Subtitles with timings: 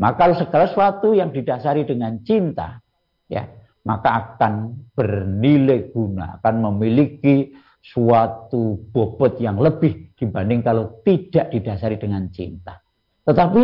[0.00, 2.80] Maka segala sesuatu yang didasari dengan cinta,
[3.28, 3.44] ya,
[3.84, 7.52] maka akan bernilai guna, akan memiliki
[7.82, 12.78] suatu bobot yang lebih dibanding kalau tidak didasari dengan cinta.
[13.26, 13.62] Tetapi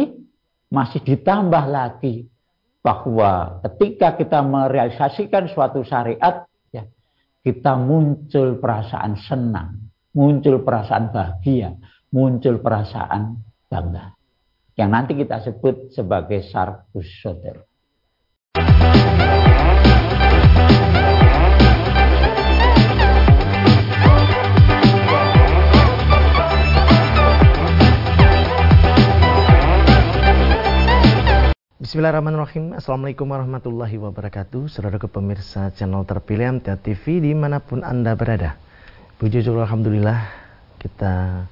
[0.75, 2.27] masih ditambah lagi
[2.83, 6.87] bahwa ketika kita merealisasikan suatu syariat, ya,
[7.47, 11.79] kita muncul perasaan senang, muncul perasaan bahagia,
[12.11, 13.39] muncul perasaan
[13.71, 14.18] bangga
[14.79, 17.67] yang nanti kita sebut sebagai sarkus soter.
[31.83, 32.79] Bismillahirrahmanirrahim.
[32.79, 34.71] Assalamualaikum warahmatullahi wabarakatuh.
[34.71, 38.55] Saudara pemirsa channel terpilih MTA TV di mana pun Anda berada.
[39.19, 40.31] Puji syukur Alhamdulillah
[40.79, 41.43] Kita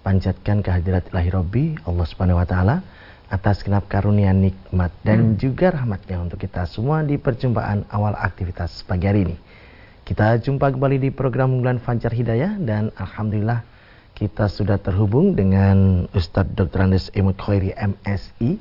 [0.00, 2.76] panjatkan kehadirat ilahi Robbi Allah Subhanahu wa taala
[3.30, 5.36] atas genap karunia nikmat dan hmm.
[5.38, 9.36] juga rahmatnya untuk kita semua di perjumpaan awal aktivitas pagi hari ini.
[10.02, 13.62] Kita jumpa kembali di program unggulan Fajar Hidayah dan Alhamdulillah
[14.18, 16.90] kita sudah terhubung dengan Ustadz Dr.
[16.90, 18.58] Andes Imut Khairi MSI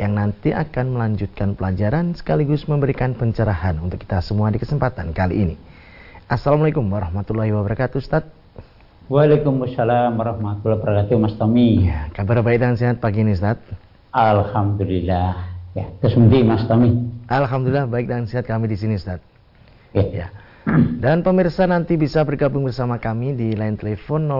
[0.00, 5.56] yang nanti akan melanjutkan pelajaran sekaligus memberikan pencerahan untuk kita semua di kesempatan kali ini.
[6.26, 8.39] Assalamualaikum warahmatullahi wabarakatuh Ustadz.
[9.10, 11.82] Waalaikumsalam warahmatullahi wabarakatuh Mas Tommy.
[11.82, 13.58] Ya, kabar baik dan sehat pagi ini Ustaz.
[14.14, 15.50] Alhamdulillah.
[15.74, 16.14] Ya, terus
[16.46, 17.10] Mas Tommy.
[17.26, 19.18] Alhamdulillah baik dan sehat kami di sini Ustaz.
[19.90, 20.06] Ya.
[20.14, 20.30] ya.
[21.02, 24.30] Dan pemirsa nanti bisa bergabung bersama kami di line telepon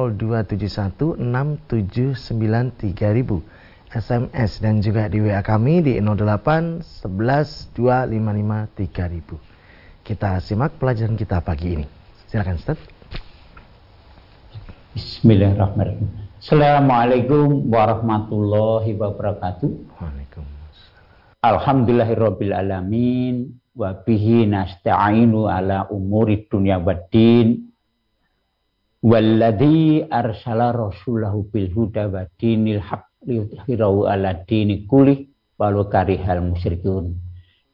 [1.19, 2.79] 02716793000
[3.91, 6.79] SMS dan juga di WA kami di 08
[7.11, 10.07] 11 255 3000.
[10.07, 11.91] Kita simak pelajaran kita pagi ini.
[12.31, 13.00] Silakan Ustaz.
[14.91, 16.11] Bismillahirrahmanirrahim.
[16.43, 19.71] Assalamualaikum warahmatullahi wabarakatuh.
[20.03, 21.39] Waalaikumsalam.
[21.47, 27.71] Alhamdulillahirabbil alamin wa bihi nasta'inu ala umuri dunya waddin.
[28.99, 37.15] Walladzi arsala rasulahu bil huda wa dinil haq liyudhhirahu ala dini kulli walau karihal musyrikun.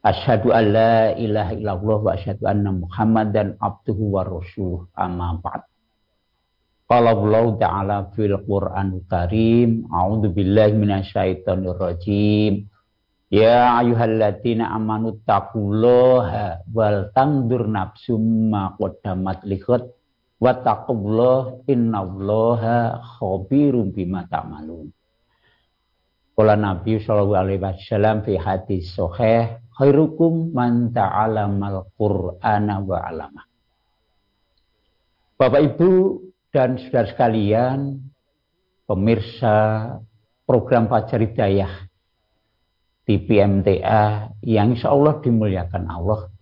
[0.05, 5.65] Asyhadu an la ilaha illallah wa asyhadu anna Muhammadan abduhu wa rasuluh amma ba'd.
[6.87, 12.63] Qala Allah Ta'ala fil Qur'an Karim, A'udzu billahi minasyaitonir rajim.
[13.27, 19.83] Ya ayyuhalladzina amanu taqullaha wal tandur nafsum ma qaddamat liqad
[20.39, 24.87] wa taqullah innallaha khabirum bima ta'malun.
[26.39, 33.43] Qala Nabi sallallahu alaihi wasallam fi hadis sahih, khairukum man ta'alamal Qur'ana wa 'alama.
[35.35, 35.89] Bapak Ibu
[36.57, 38.01] dan saudara sekalian,
[38.89, 39.93] pemirsa
[40.49, 41.85] program Fajar Hidayah
[43.05, 46.33] di PMTA yang insya Allah dimuliakan Allah.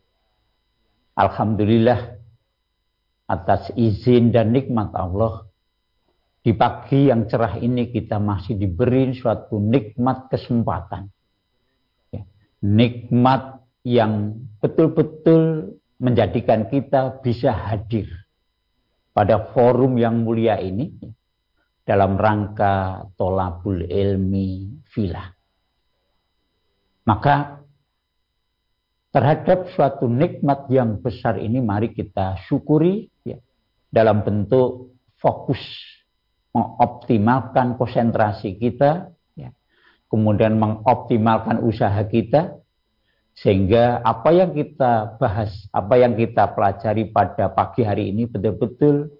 [1.20, 2.16] Alhamdulillah
[3.28, 5.52] atas izin dan nikmat Allah
[6.40, 11.12] di pagi yang cerah ini kita masih diberi suatu nikmat kesempatan.
[12.16, 12.24] Ya,
[12.64, 18.25] nikmat yang betul-betul menjadikan kita bisa hadir
[19.16, 20.92] pada forum yang mulia ini
[21.88, 25.32] dalam rangka tolabul ilmi filah.
[27.08, 27.64] Maka
[29.16, 33.40] terhadap suatu nikmat yang besar ini mari kita syukuri ya,
[33.88, 35.62] dalam bentuk fokus
[36.52, 39.56] mengoptimalkan konsentrasi kita, ya,
[40.12, 42.60] kemudian mengoptimalkan usaha kita,
[43.36, 49.12] sehingga apa yang kita bahas, apa yang kita pelajari pada pagi hari ini betul-betul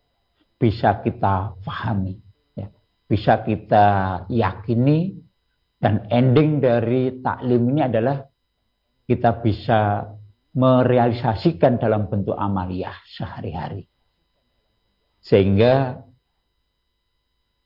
[0.56, 2.16] bisa kita pahami,
[2.56, 2.72] ya.
[3.12, 3.86] bisa kita
[4.32, 5.20] yakini,
[5.84, 8.24] dan ending dari taklim ini adalah
[9.04, 10.08] kita bisa
[10.56, 13.92] merealisasikan dalam bentuk amaliyah sehari-hari.
[15.20, 16.00] Sehingga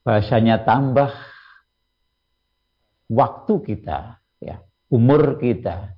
[0.02, 1.14] bahasanya tambah
[3.06, 5.94] waktu kita, ya, umur kita,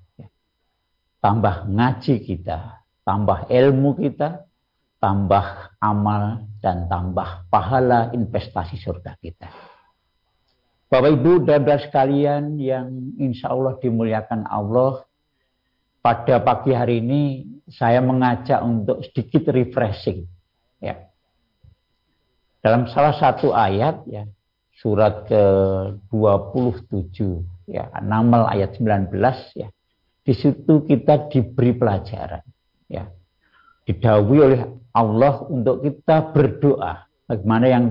[1.22, 4.42] tambah ngaji kita, tambah ilmu kita,
[4.98, 9.46] tambah amal, dan tambah pahala investasi surga kita.
[10.90, 15.06] Bapak Ibu dan sekalian yang insya Allah dimuliakan Allah,
[16.02, 20.26] pada pagi hari ini saya mengajak untuk sedikit refreshing.
[20.82, 21.06] Ya.
[22.60, 24.26] Dalam salah satu ayat, ya,
[24.82, 29.14] surat ke-27, ya, Namal ayat 19,
[29.54, 29.70] ya,
[30.22, 32.42] di situ kita diberi pelajaran.
[32.86, 33.10] Ya.
[33.82, 34.62] Didawi oleh
[34.94, 37.10] Allah untuk kita berdoa.
[37.26, 37.84] Bagaimana yang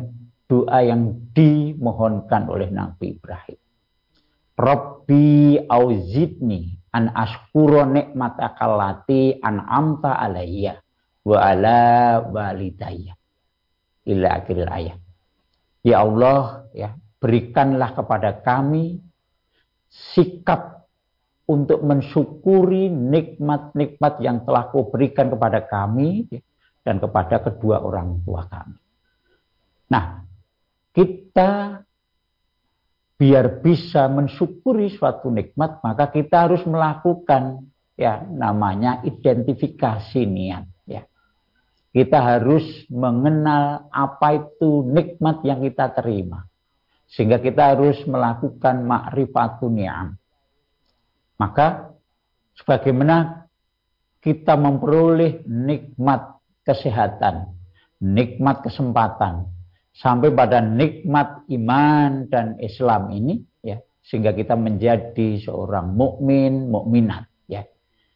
[0.47, 3.59] doa yang dimohonkan oleh Nabi Ibrahim.
[4.55, 10.75] Rabbi auzidni an ashkuro nikmataka allati amta alayya
[11.23, 13.15] wa ala walidayya
[14.05, 14.99] ila akhir ayat.
[15.81, 19.01] Ya Allah, ya, berikanlah kepada kami
[19.89, 20.80] sikap
[21.51, 26.31] untuk mensyukuri nikmat-nikmat yang telah kau berikan kepada kami
[26.79, 28.79] dan kepada kedua orang tua kami.
[29.91, 30.23] Nah,
[30.95, 31.83] kita
[33.19, 37.67] biar bisa mensyukuri suatu nikmat maka kita harus melakukan
[37.99, 41.03] ya namanya identifikasi niat ya.
[41.91, 46.47] Kita harus mengenal apa itu nikmat yang kita terima.
[47.11, 50.20] Sehingga kita harus melakukan ma'rifatun ni'am
[51.41, 51.97] maka
[52.53, 53.49] sebagaimana
[54.21, 57.57] kita memperoleh nikmat kesehatan
[58.01, 59.45] nikmat kesempatan
[59.93, 67.61] sampai pada nikmat iman dan Islam ini ya sehingga kita menjadi seorang mukmin mukminat ya.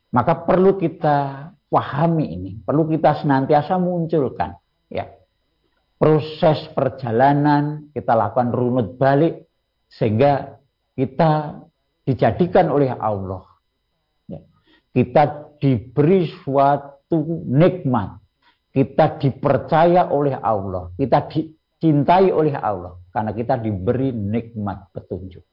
[0.10, 4.58] Maka perlu kita pahami ini perlu kita senantiasa munculkan
[4.90, 5.06] ya.
[5.96, 9.48] Proses perjalanan kita lakukan runut balik
[9.88, 10.60] sehingga
[10.98, 11.62] kita
[12.06, 13.44] dijadikan oleh Allah
[14.30, 14.40] ya.
[14.94, 18.22] kita diberi suatu nikmat
[18.72, 21.56] kita dipercaya oleh Allah kita di,
[21.86, 25.46] dicintai oleh Allah karena kita diberi nikmat petunjuk.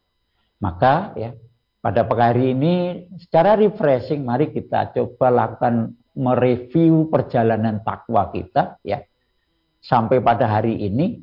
[0.62, 1.36] Maka ya
[1.82, 2.74] pada pagi hari ini
[3.20, 9.02] secara refreshing mari kita coba lakukan mereview perjalanan takwa kita ya
[9.82, 11.20] sampai pada hari ini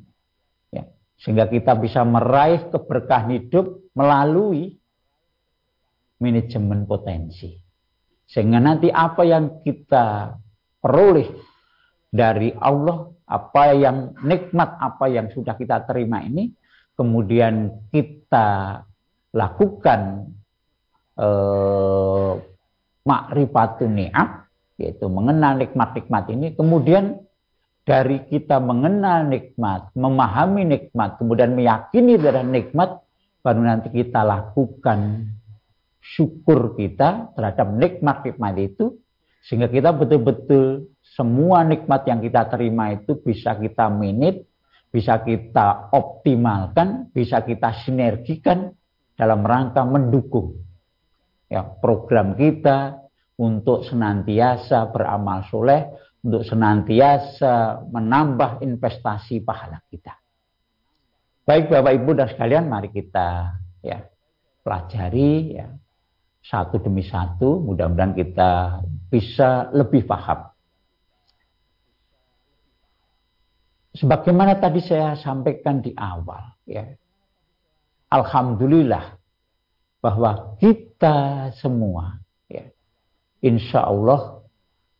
[0.69, 0.83] ya
[1.17, 4.77] sehingga kita bisa meraih keberkahan hidup melalui
[6.19, 7.51] manajemen potensi.
[8.29, 10.37] Sehingga nanti apa yang kita
[10.79, 11.27] peroleh
[12.09, 16.49] dari Allah apa yang nikmat apa yang sudah kita terima ini
[16.97, 18.81] kemudian kita
[19.37, 20.33] lakukan
[21.13, 22.31] eh,
[23.05, 24.49] makrifatun ni'am
[24.81, 27.21] yaitu mengenal nikmat-nikmat ini kemudian
[27.85, 32.97] dari kita mengenal nikmat memahami nikmat kemudian meyakini dari nikmat
[33.45, 35.29] baru nanti kita lakukan
[35.99, 38.97] syukur kita terhadap nikmat-nikmat itu
[39.43, 44.47] sehingga kita betul-betul semua nikmat yang kita terima itu bisa kita minit,
[44.91, 48.71] bisa kita optimalkan, bisa kita sinergikan
[49.15, 50.59] dalam rangka mendukung
[51.49, 53.01] ya program kita
[53.39, 55.87] untuk senantiasa beramal soleh,
[56.21, 60.13] untuk senantiasa menambah investasi pahala kita.
[61.47, 64.05] Baik Bapak Ibu dan sekalian, mari kita ya
[64.61, 65.67] pelajari ya
[66.49, 67.61] satu demi satu.
[67.61, 68.81] Mudah-mudahan kita
[69.13, 70.49] bisa lebih paham.
[73.93, 76.89] Sebagaimana tadi saya sampaikan di awal ya.
[78.09, 79.21] Alhamdulillah
[80.01, 82.17] bahwa kita semua
[82.49, 82.65] ya
[83.45, 84.41] insya Allah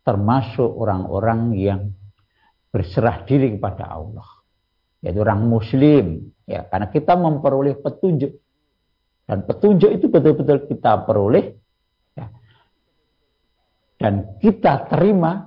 [0.05, 1.81] termasuk orang-orang yang
[2.69, 4.29] berserah diri kepada Allah.
[5.01, 6.69] Yaitu orang muslim ya.
[6.69, 8.37] Karena kita memperoleh petunjuk
[9.29, 11.53] dan petunjuk itu betul-betul kita peroleh
[12.17, 12.25] ya,
[14.01, 15.45] dan kita terima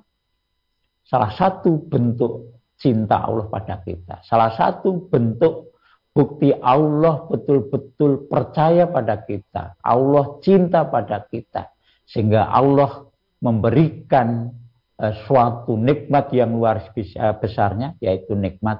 [1.02, 4.22] salah satu bentuk cinta Allah pada kita.
[4.22, 5.74] Salah satu bentuk
[6.14, 9.78] bukti Allah betul-betul percaya pada kita.
[9.82, 11.70] Allah cinta pada kita.
[12.06, 13.06] Sehingga Allah
[13.42, 14.50] memberikan
[14.98, 18.78] uh, suatu nikmat yang luar biasa besarnya yaitu nikmat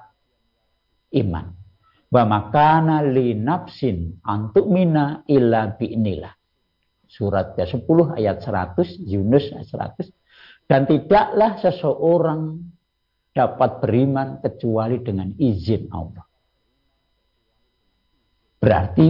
[1.14, 1.61] iman.
[2.12, 6.36] Wa makana li nafsin antuk mina illa bi'nillah.
[7.08, 10.68] Surat ke-10 ayat 100, Yunus ayat 100.
[10.68, 12.60] Dan tidaklah seseorang
[13.32, 16.24] dapat beriman kecuali dengan izin Allah.
[18.60, 19.08] Berarti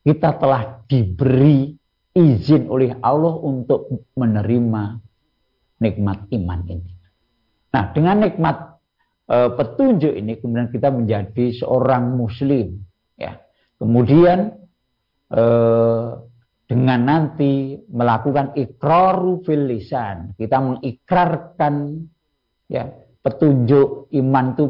[0.00, 1.68] kita telah diberi
[2.16, 4.82] izin oleh Allah untuk menerima
[5.80, 6.92] nikmat iman ini.
[7.70, 8.69] Nah, dengan nikmat
[9.30, 12.82] petunjuk ini kemudian kita menjadi seorang muslim
[13.14, 13.38] ya.
[13.78, 14.58] Kemudian
[15.30, 15.44] e,
[16.66, 22.04] dengan nanti melakukan ikraru fil lisan, kita mengikrarkan
[22.66, 22.90] ya
[23.22, 24.66] petunjuk iman itu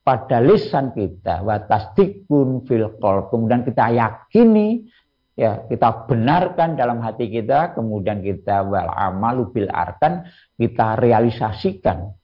[0.00, 2.88] pada lisan kita wa tasdikun fil
[3.30, 4.88] kemudian kita yakini
[5.36, 10.24] ya kita benarkan dalam hati kita kemudian kita wal amalu bil arkan
[10.56, 12.16] kita realisasikan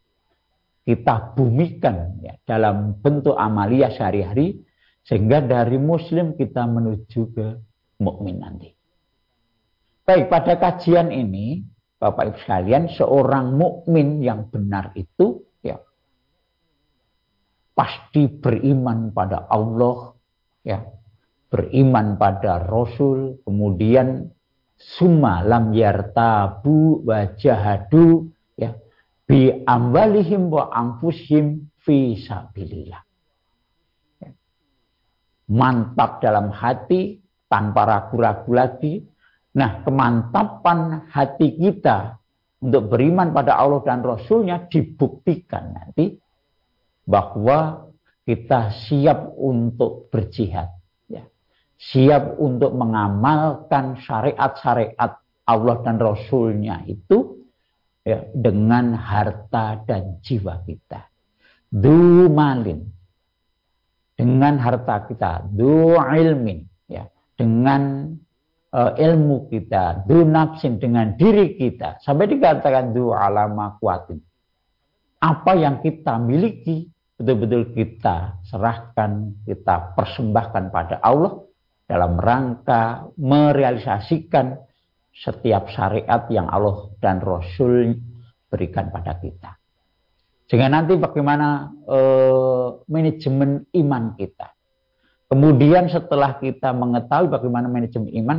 [0.87, 4.63] kita bumikan ya, dalam bentuk amalia sehari-hari
[5.03, 7.47] sehingga dari muslim kita menuju ke
[7.99, 8.71] mukmin nanti.
[10.07, 11.67] Baik, pada kajian ini
[11.99, 15.43] Bapak Ibu sekalian, seorang mukmin yang benar itu
[17.77, 20.17] pasti beriman pada Allah
[20.65, 20.81] ya
[21.53, 24.33] beriman pada Rasul, kemudian
[24.81, 28.75] summa lam yartabu wajahadu ya
[29.27, 33.03] bi amwalihim wa anfusihim fi sabilillah.
[34.23, 34.31] Ya.
[35.51, 39.03] Mantap dalam hati tanpa ragu-ragu lagi.
[39.57, 42.19] Nah, kemantapan hati kita
[42.61, 46.17] untuk beriman pada Allah dan Rasulnya dibuktikan nanti
[47.07, 47.89] bahwa
[48.27, 50.77] kita siap untuk berjihad
[51.77, 57.46] siap untuk mengamalkan syariat-syariat Allah dan Rasulnya itu
[58.07, 61.11] ya, dengan harta dan jiwa kita.
[61.67, 62.87] Du malin
[64.15, 68.15] dengan harta kita, du ilmin ya, dengan
[68.71, 71.99] uh, ilmu kita, du nafsin dengan diri kita.
[71.99, 74.23] Sampai dikatakan du alama kuatin.
[75.19, 76.87] Apa yang kita miliki
[77.19, 81.43] betul-betul kita serahkan, kita persembahkan pada Allah
[81.89, 84.66] dalam rangka merealisasikan
[85.17, 87.97] setiap syariat yang Allah dan Rasul
[88.53, 89.57] berikan pada kita.
[90.47, 91.99] Sehingga nanti bagaimana e,
[92.87, 94.53] manajemen iman kita.
[95.27, 98.39] Kemudian setelah kita mengetahui bagaimana manajemen iman,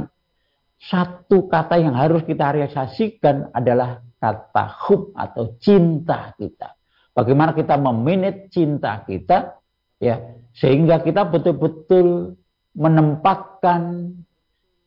[0.79, 6.77] satu kata yang harus kita realisasikan adalah kata hub atau cinta kita.
[7.11, 9.57] Bagaimana kita memanage cinta kita,
[9.99, 12.37] ya sehingga kita betul-betul
[12.77, 14.13] menempatkan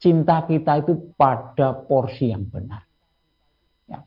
[0.01, 2.83] cinta kita itu pada porsi yang benar.
[3.85, 4.01] Ya.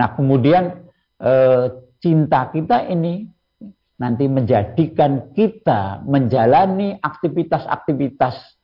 [0.00, 0.88] Nah kemudian
[1.20, 1.32] e,
[2.00, 3.28] cinta kita ini
[4.00, 8.56] nanti menjadikan kita menjalani aktivitas-aktivitas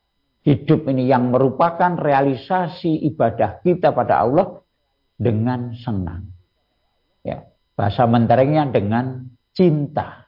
[0.43, 4.59] hidup ini yang merupakan realisasi ibadah kita pada Allah
[5.15, 6.27] dengan senang.
[7.23, 7.47] Ya,
[7.79, 10.27] bahasa menterengnya dengan cinta.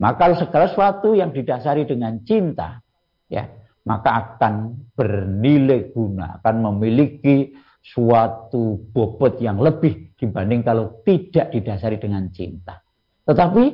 [0.00, 2.82] Maka segala sesuatu yang didasari dengan cinta
[3.30, 3.46] ya
[3.84, 7.52] maka akan bernilai guna, akan memiliki
[7.84, 12.80] suatu bobot yang lebih dibanding kalau tidak didasari dengan cinta.
[13.28, 13.64] Tetapi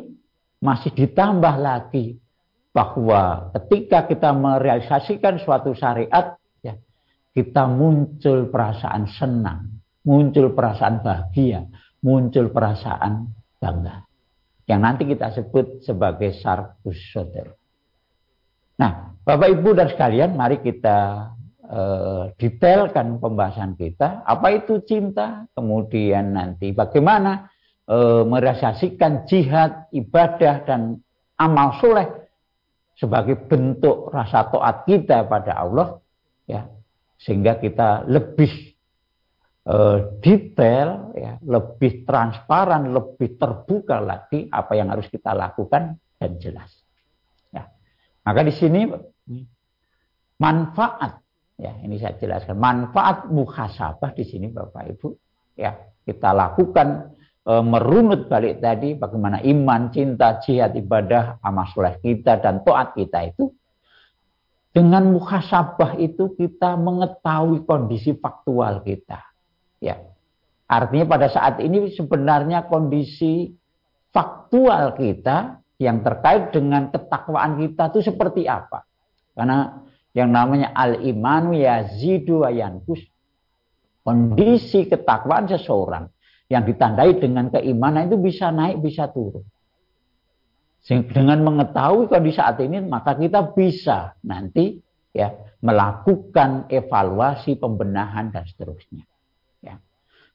[0.59, 2.19] masih ditambah lagi
[2.75, 6.75] bahwa ketika kita merealisasikan suatu syariat, ya,
[7.35, 11.67] kita muncul perasaan senang, muncul perasaan bahagia,
[12.03, 13.31] muncul perasaan
[13.63, 14.07] bangga.
[14.67, 16.99] Yang nanti kita sebut sebagai sarkus.
[18.81, 21.29] Nah, Bapak Ibu dan sekalian, mari kita
[21.69, 24.25] uh, detailkan pembahasan kita.
[24.25, 25.45] Apa itu cinta?
[25.53, 27.53] Kemudian nanti bagaimana
[27.85, 30.97] uh, merealisasikan jihad, ibadah, dan
[31.37, 32.09] amal soleh
[32.97, 36.01] sebagai bentuk rasa taat kita pada Allah,
[36.49, 36.65] ya,
[37.21, 38.73] sehingga kita lebih
[39.69, 46.80] uh, detail, ya, lebih transparan, lebih terbuka lagi apa yang harus kita lakukan dan jelas.
[48.25, 48.85] Maka di sini
[50.41, 51.21] manfaat.
[51.61, 52.57] Ya ini saya jelaskan.
[52.57, 55.09] Manfaat muhasabah di sini Bapak Ibu.
[55.61, 55.77] Ya
[56.09, 57.13] kita lakukan
[57.45, 63.29] e, merunut balik tadi bagaimana iman, cinta, jihad, ibadah, amal soleh kita dan taat kita
[63.29, 63.53] itu.
[64.71, 69.21] Dengan muhasabah itu kita mengetahui kondisi faktual kita.
[69.83, 70.01] Ya
[70.71, 73.53] artinya pada saat ini sebenarnya kondisi
[74.15, 78.85] faktual kita yang terkait dengan ketakwaan kita itu seperti apa.
[79.33, 79.81] Karena
[80.13, 83.01] yang namanya al-imanu yazidu wa yankus.
[84.05, 86.05] Kondisi ketakwaan seseorang
[86.53, 89.45] yang ditandai dengan keimanan itu bisa naik, bisa turun.
[90.85, 94.81] Dengan mengetahui kondisi saat ini, maka kita bisa nanti
[95.17, 95.33] ya
[95.65, 99.05] melakukan evaluasi, pembenahan dan seterusnya.
[99.61, 99.81] Ya.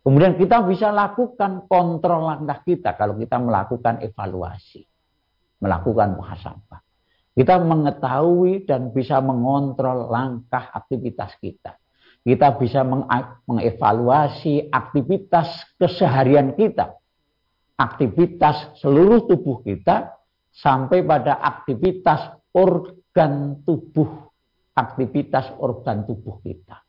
[0.01, 4.85] Kemudian kita bisa lakukan kontrol langkah kita kalau kita melakukan evaluasi
[5.59, 6.81] melakukan muhasabah.
[7.35, 11.75] Kita mengetahui dan bisa mengontrol langkah aktivitas kita.
[12.23, 12.81] Kita bisa
[13.45, 16.95] mengevaluasi aktivitas keseharian kita.
[17.75, 20.15] Aktivitas seluruh tubuh kita
[20.55, 24.31] sampai pada aktivitas organ tubuh.
[24.73, 26.81] Aktivitas organ tubuh kita.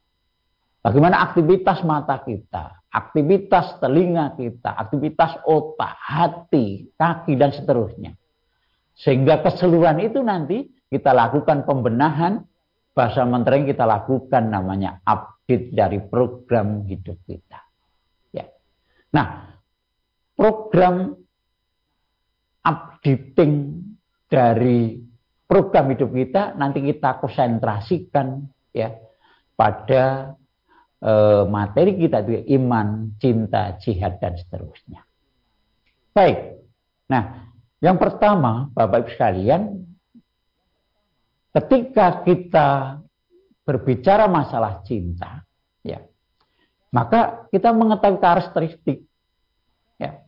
[0.87, 8.15] Bagaimana aktivitas mata kita, aktivitas telinga kita, aktivitas otak, hati, kaki, dan seterusnya.
[8.97, 12.41] Sehingga keseluruhan itu nanti kita lakukan pembenahan,
[12.97, 17.61] bahasa menteri kita lakukan namanya update dari program hidup kita.
[18.33, 18.49] Ya.
[19.13, 19.53] Nah,
[20.33, 21.13] program
[22.65, 23.85] updating
[24.27, 24.97] dari
[25.45, 28.97] program hidup kita nanti kita konsentrasikan ya
[29.55, 30.35] pada
[30.99, 31.13] e,
[31.47, 35.07] materi kita itu iman, cinta, jihad dan seterusnya.
[36.17, 36.65] Baik.
[37.07, 37.46] Nah,
[37.81, 39.63] yang pertama, Bapak Ibu sekalian,
[41.53, 42.69] ketika kita
[43.69, 45.45] berbicara masalah cinta,
[45.85, 46.01] ya,
[46.93, 49.05] maka kita mengetahui karakteristik
[50.01, 50.25] ya,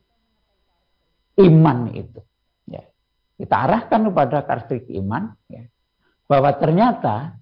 [1.40, 2.20] iman itu.
[2.68, 2.84] Ya.
[3.40, 5.64] Kita arahkan kepada karakteristik iman, ya,
[6.28, 7.40] bahwa ternyata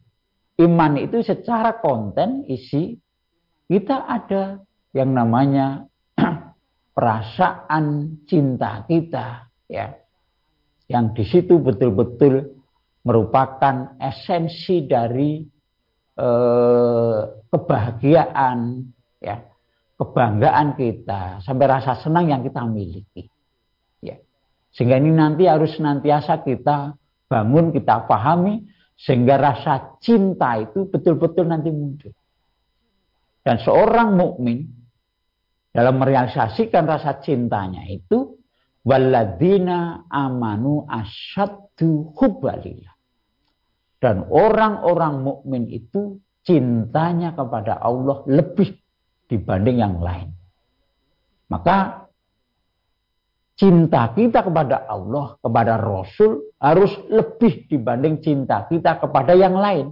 [0.63, 2.95] iman itu secara konten isi
[3.67, 4.63] kita ada
[4.95, 5.91] yang namanya
[6.97, 9.95] perasaan cinta kita, ya,
[10.87, 12.57] yang di situ betul-betul
[13.07, 15.43] merupakan esensi dari
[16.19, 17.21] eh,
[17.51, 18.59] kebahagiaan,
[19.23, 19.37] ya,
[19.97, 23.27] kebanggaan kita, sampai rasa senang yang kita miliki.
[24.03, 24.19] Ya.
[24.75, 26.95] Sehingga ini nanti harus senantiasa kita
[27.27, 32.13] bangun, kita pahami, sehingga rasa cinta itu betul-betul nanti muncul.
[33.47, 34.67] Dan seorang mukmin
[35.71, 38.36] dalam merealisasikan rasa cintanya itu
[38.87, 42.95] waladina amanu asyaddu hubbalillah.
[43.99, 48.79] Dan orang-orang mukmin itu cintanya kepada Allah lebih
[49.27, 50.31] dibanding yang lain.
[51.51, 52.07] Maka
[53.59, 59.91] cinta kita kepada Allah, kepada Rasul harus lebih dibanding cinta kita kepada yang lain.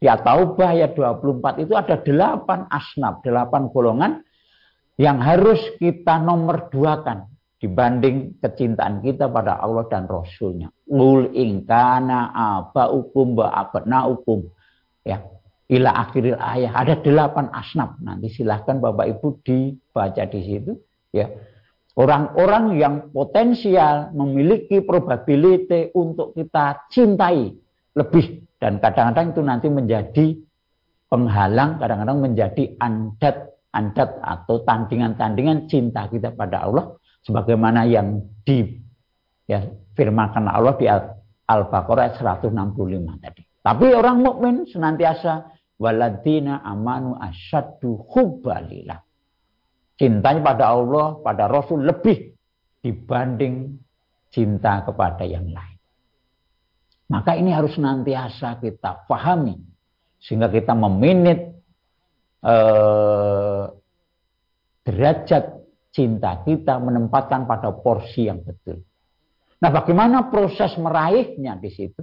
[0.00, 4.24] Di Taubah ayat 24 itu ada delapan asnaf, delapan golongan
[4.96, 7.29] yang harus kita nomor duakan
[7.60, 10.72] dibanding kecintaan kita pada Allah dan Rasulnya.
[10.88, 12.32] Ul ingkana
[12.72, 14.48] ba abna hukum.
[15.04, 15.20] Ya,
[15.68, 18.00] ila akhiril ayat ada delapan asnaf.
[18.00, 20.72] Nanti silahkan bapak ibu dibaca di situ
[21.12, 21.28] ya.
[22.00, 27.52] Orang-orang yang potensial memiliki probability untuk kita cintai
[27.92, 28.46] lebih.
[28.56, 30.26] Dan kadang-kadang itu nanti menjadi
[31.10, 36.94] penghalang kadang-kadang menjadi andat andat atau tandingan-tandingan cinta kita pada Allah
[37.30, 38.74] sebagaimana yang di
[39.46, 39.62] ya
[39.94, 40.90] firmankan Allah di
[41.46, 43.42] Al-Baqarah 165 tadi.
[43.62, 48.98] Tapi orang mukmin senantiasa waladina amanu asyaddu hubbalillah.
[49.94, 52.34] Cintanya pada Allah, pada Rasul lebih
[52.82, 53.78] dibanding
[54.32, 55.78] cinta kepada yang lain.
[57.10, 59.58] Maka ini harus nantiasa kita pahami
[60.18, 61.52] sehingga kita meminit
[62.42, 63.64] eh,
[64.88, 65.59] derajat
[65.90, 68.82] cinta kita menempatkan pada porsi yang betul.
[69.60, 72.00] Nah, bagaimana proses meraihnya di situ?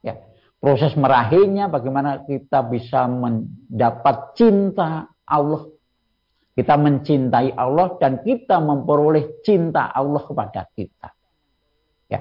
[0.00, 0.16] Ya,
[0.58, 5.70] proses meraihnya bagaimana kita bisa mendapat cinta Allah
[6.58, 11.08] kita mencintai Allah dan kita memperoleh cinta Allah kepada kita
[12.10, 12.20] ya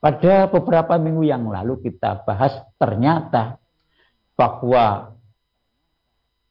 [0.00, 3.60] pada beberapa minggu yang lalu kita bahas ternyata
[4.32, 5.12] bahwa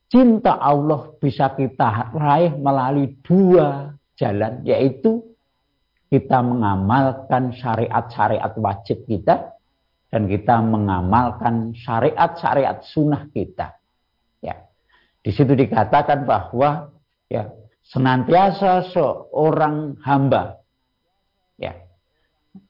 [0.10, 5.22] cinta Allah bisa kita raih melalui dua jalan yaitu
[6.10, 9.54] kita mengamalkan syariat-syariat wajib kita
[10.10, 13.78] dan kita mengamalkan syariat-syariat sunnah kita.
[14.42, 14.66] Ya,
[15.22, 16.90] di situ dikatakan bahwa
[17.30, 17.54] ya
[17.86, 20.58] senantiasa seorang hamba
[21.62, 21.78] ya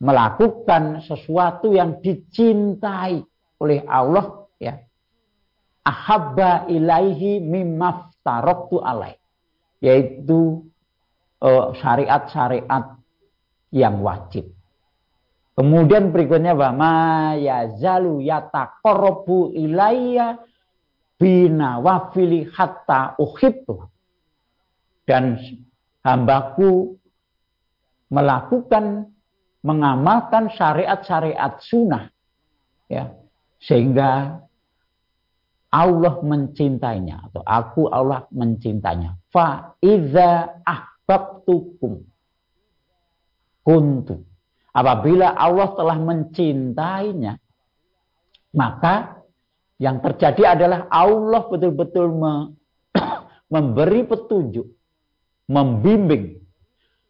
[0.03, 3.23] melakukan sesuatu yang dicintai
[3.63, 4.83] oleh Allah ya
[5.83, 9.15] ahabba ilaihi mimmaftaroktu alaih.
[9.79, 10.67] Yaitu
[11.39, 12.99] eh, syariat-syariat
[13.71, 14.49] yang wajib.
[15.59, 20.39] Kemudian berikutnya bahwa ya zalu yataqarrabu ilayya
[21.19, 23.91] bina wafili hatta uhibbu.
[25.03, 25.35] Dan
[25.99, 26.95] hambaku
[28.07, 29.11] melakukan
[29.59, 32.07] mengamalkan syariat-syariat sunnah
[32.87, 33.11] ya.
[33.59, 34.39] Sehingga
[35.69, 39.21] Allah mencintainya atau aku Allah mencintainya.
[39.29, 42.01] Fa iza ahbabtukum.
[43.61, 44.25] Kuntu.
[44.73, 47.37] Apabila Allah telah mencintainya,
[48.57, 49.21] maka
[49.77, 52.33] yang terjadi adalah Allah betul-betul me
[53.53, 54.65] memberi petunjuk,
[55.45, 56.41] membimbing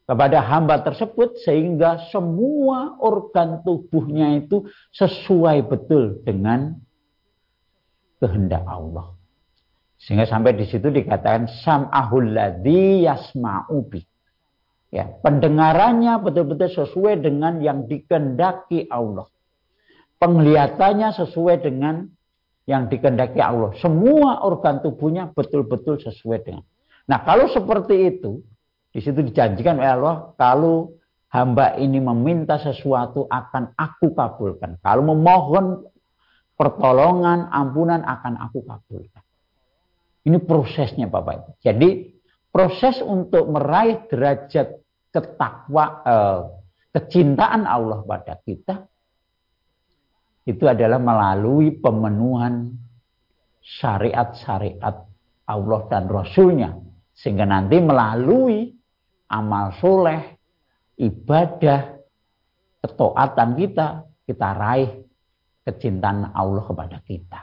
[0.04, 6.76] kepada hamba tersebut sehingga semua organ tubuhnya itu sesuai betul dengan
[8.20, 9.16] kehendak Allah.
[10.00, 14.00] Sehingga sampai di situ dikatakan sam'ahul ladzi yasma'u bi.
[14.90, 19.28] Ya, pendengarannya betul-betul sesuai dengan yang dikendaki Allah.
[20.18, 22.10] Penglihatannya sesuai dengan
[22.66, 23.76] yang dikendaki Allah.
[23.78, 26.66] Semua organ tubuhnya betul-betul sesuai dengan.
[27.10, 28.42] Nah, kalau seperti itu,
[28.90, 30.98] di situ dijanjikan oleh Allah, kalau
[31.30, 34.82] hamba ini meminta sesuatu akan aku kabulkan.
[34.82, 35.86] Kalau memohon
[36.60, 39.24] pertolongan, ampunan akan aku kabulkan.
[40.28, 41.52] Ini prosesnya Bapak Ibu.
[41.64, 41.90] Jadi
[42.52, 44.76] proses untuk meraih derajat
[45.16, 46.42] ketakwa eh,
[46.92, 48.84] kecintaan Allah pada kita
[50.44, 52.76] itu adalah melalui pemenuhan
[53.64, 55.08] syariat-syariat
[55.48, 56.76] Allah dan Rasulnya.
[57.16, 58.74] Sehingga nanti melalui
[59.32, 60.36] amal soleh,
[61.00, 61.96] ibadah,
[62.82, 63.88] ketaatan kita,
[64.26, 65.09] kita raih
[65.70, 67.42] kecintaan Allah kepada kita.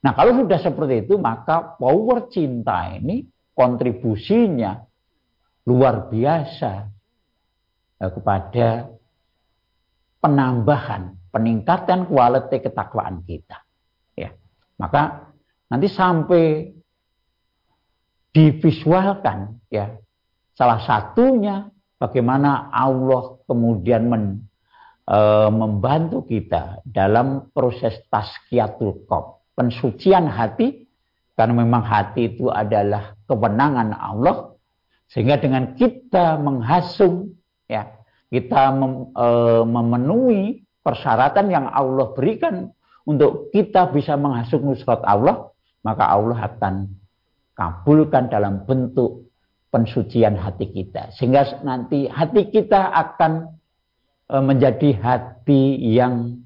[0.00, 4.80] Nah kalau sudah seperti itu maka power cinta ini kontribusinya
[5.66, 6.72] luar biasa
[8.00, 8.88] eh, kepada
[10.22, 13.62] penambahan, peningkatan kualitas ketakwaan kita.
[14.16, 14.32] Ya.
[14.80, 15.32] Maka
[15.68, 16.72] nanti sampai
[18.34, 19.96] divisualkan ya
[20.52, 24.44] salah satunya bagaimana Allah kemudian men,
[25.06, 25.18] e,
[25.50, 30.84] membantu kita dalam proses taskiyatul qalb pensucian hati
[31.38, 34.52] karena memang hati itu adalah kewenangan Allah
[35.08, 37.32] sehingga dengan kita menghasung
[37.70, 37.88] ya
[38.28, 39.26] kita mem, e,
[39.64, 40.42] memenuhi
[40.82, 42.74] persyaratan yang Allah berikan
[43.06, 45.54] untuk kita bisa menghasung nusrat Allah
[45.86, 46.90] maka Allah akan
[47.54, 49.26] kabulkan dalam bentuk
[49.72, 51.14] pensucian hati kita.
[51.16, 53.55] Sehingga nanti hati kita akan
[54.30, 56.42] menjadi hati yang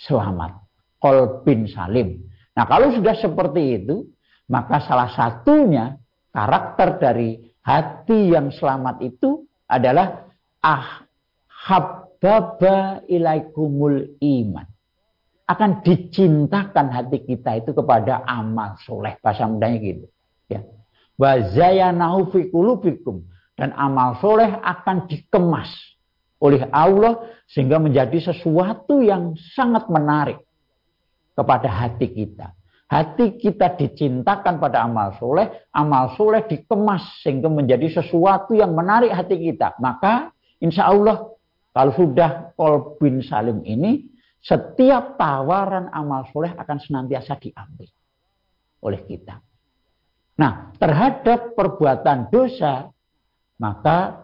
[0.00, 0.64] selamat.
[0.96, 2.24] Kolbin salim.
[2.56, 4.08] Nah kalau sudah seperti itu,
[4.48, 6.00] maka salah satunya
[6.32, 10.28] karakter dari hati yang selamat itu adalah
[10.64, 11.04] ah
[11.48, 14.64] habbaba ilaikumul iman.
[15.44, 19.20] Akan dicintakan hati kita itu kepada amal soleh.
[19.20, 20.08] Bahasa mudanya gitu
[20.48, 20.64] ya.
[21.20, 23.28] Wa zayyanahu fi qulubikum.
[23.54, 25.68] Dan amal soleh akan dikemas
[26.42, 30.40] oleh Allah sehingga menjadi sesuatu yang sangat menarik
[31.34, 32.54] kepada hati kita.
[32.84, 39.40] Hati kita dicintakan pada amal soleh, amal soleh dikemas sehingga menjadi sesuatu yang menarik hati
[39.40, 39.74] kita.
[39.80, 41.34] Maka insya Allah
[41.74, 44.06] kalau sudah kolbin salim ini,
[44.38, 47.90] setiap tawaran amal soleh akan senantiasa diambil
[48.84, 49.42] oleh kita.
[50.38, 52.92] Nah, terhadap perbuatan dosa,
[53.58, 54.23] maka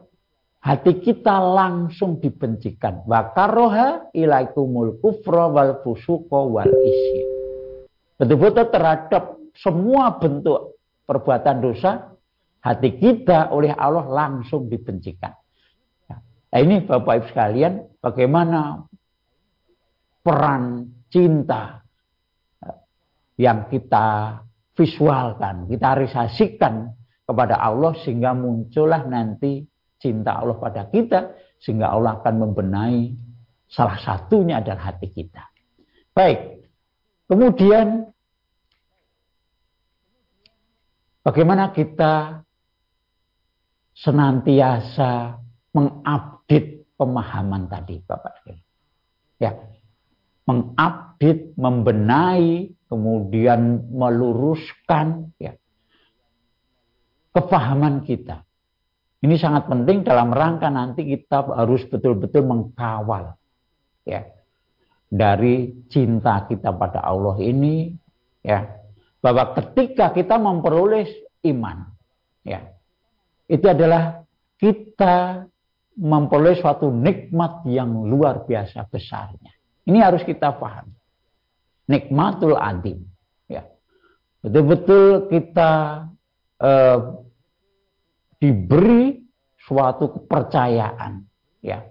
[0.61, 3.09] hati kita langsung dibencikan.
[3.09, 7.25] Wakaroha ilaikumul kufra wal fusuko wal isya.
[8.21, 10.77] Betul-betul terhadap semua bentuk
[11.09, 12.13] perbuatan dosa,
[12.61, 15.33] hati kita oleh Allah langsung dibencikan.
[16.13, 17.73] Nah, ini Bapak Ibu sekalian,
[18.05, 18.85] bagaimana
[20.21, 21.81] peran cinta
[23.41, 24.37] yang kita
[24.77, 26.93] visualkan, kita realisasikan
[27.25, 29.70] kepada Allah sehingga muncullah nanti
[30.01, 33.13] cinta Allah pada kita sehingga Allah akan membenahi
[33.69, 35.45] salah satunya adalah hati kita.
[36.17, 36.67] Baik.
[37.31, 38.11] Kemudian
[41.23, 42.43] bagaimana kita
[43.95, 45.39] senantiasa
[45.71, 48.43] mengupdate pemahaman tadi Bapak
[49.39, 49.57] Ya.
[50.45, 55.55] Mengupdate, membenahi kemudian meluruskan ya,
[57.31, 58.43] kefahaman kita.
[59.21, 63.37] Ini sangat penting dalam rangka nanti kita harus betul-betul mengkawal
[64.09, 64.25] ya
[65.13, 67.93] dari cinta kita pada Allah ini
[68.41, 68.65] ya
[69.21, 71.05] bahwa ketika kita memperoleh
[71.53, 71.85] iman
[72.49, 72.65] ya
[73.45, 74.25] itu adalah
[74.57, 75.45] kita
[76.01, 79.53] memperoleh suatu nikmat yang luar biasa besarnya.
[79.85, 80.97] Ini harus kita pahami
[81.91, 83.03] nikmatul adim.
[83.51, 83.67] Ya.
[84.47, 85.71] Betul-betul kita
[86.63, 86.99] eh,
[88.41, 89.21] diberi
[89.61, 91.23] suatu kepercayaan,
[91.61, 91.85] ya,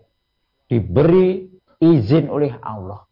[0.66, 1.46] diberi
[1.78, 3.06] izin oleh Allah.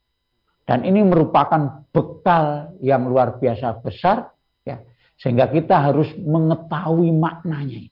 [0.67, 4.33] Dan ini merupakan bekal yang luar biasa besar,
[4.67, 4.83] ya,
[5.15, 7.87] sehingga kita harus mengetahui maknanya,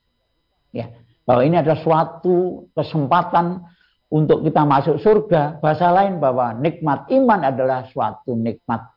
[0.75, 0.91] ya,
[1.23, 3.63] bahwa ini ada suatu kesempatan
[4.11, 5.63] untuk kita masuk surga.
[5.63, 8.91] Bahasa lain bahwa nikmat iman adalah suatu nikmat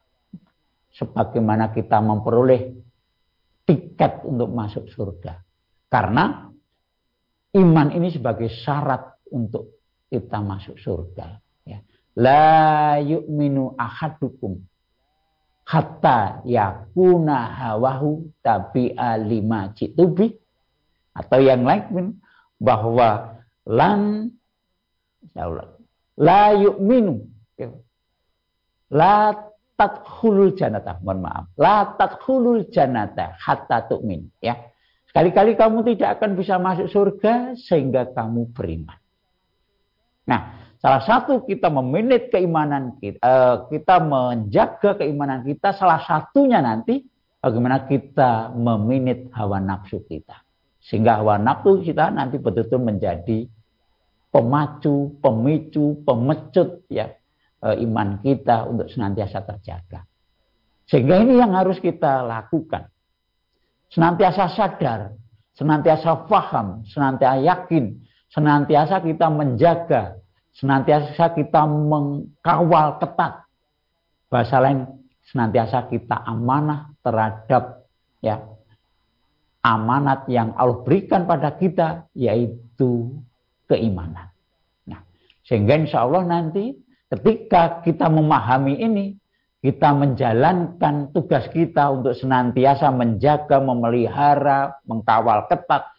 [0.96, 2.74] sebagaimana kita memperoleh
[3.62, 5.47] tiket untuk masuk surga.
[5.88, 6.48] Karena
[7.56, 11.40] iman ini sebagai syarat untuk kita masuk surga.
[11.64, 11.80] Ya.
[12.16, 14.60] La yu'minu ahadukum
[15.68, 20.32] hatta yakuna hawahu tabi'a lima citubi
[21.12, 22.16] atau yang lain
[22.56, 24.32] bahwa lan
[26.18, 27.22] La yu'minu.
[28.90, 29.30] La
[29.78, 30.98] tadkhulul janata.
[31.04, 31.44] Mohon maaf.
[31.54, 34.26] La tadkhulul janata hatta tu'min.
[34.42, 34.58] Ya.
[35.18, 38.94] Sekali-kali kamu tidak akan bisa masuk surga sehingga kamu beriman.
[40.30, 47.02] Nah, salah satu kita meminit keimanan kita, uh, kita menjaga keimanan kita, salah satunya nanti
[47.42, 50.38] bagaimana kita meminit hawa nafsu kita.
[50.86, 53.50] Sehingga hawa nafsu kita nanti betul-betul menjadi
[54.30, 57.10] pemacu, pemicu, pemecut ya
[57.66, 60.06] uh, iman kita untuk senantiasa terjaga.
[60.86, 62.86] Sehingga ini yang harus kita lakukan.
[63.88, 65.16] Senantiasa sadar,
[65.56, 67.84] senantiasa faham, senantiasa yakin,
[68.28, 70.20] senantiasa kita menjaga,
[70.52, 73.48] senantiasa kita mengkawal ketat.
[74.28, 74.84] Bahasa lain,
[75.32, 77.88] senantiasa kita amanah terhadap
[78.20, 78.44] ya
[79.64, 83.18] amanat yang Allah berikan pada kita yaitu
[83.68, 84.30] keimanan.
[84.88, 85.04] Nah,
[85.44, 86.72] sehingga insya Allah nanti
[87.12, 89.06] ketika kita memahami ini,
[89.58, 95.90] kita menjalankan tugas kita untuk senantiasa menjaga, memelihara, mengkawal ketat